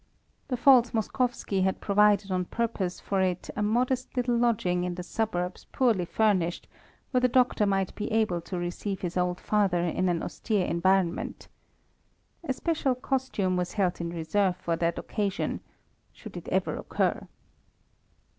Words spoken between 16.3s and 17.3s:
it ever occur.